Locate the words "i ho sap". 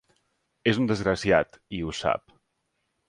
1.81-2.37